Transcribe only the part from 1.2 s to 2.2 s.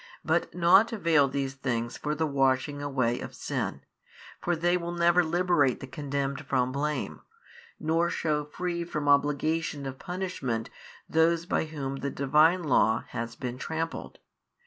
these things for